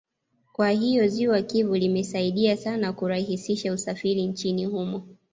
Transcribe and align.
Kwa 0.53 0.69
hiyo 0.69 1.07
ziwa 1.07 1.41
Kivu 1.41 1.75
limesaidia 1.75 2.57
sana 2.57 2.93
kurahisisha 2.93 3.73
usafiri 3.73 4.27
nchini 4.27 4.65
humo 4.65 5.07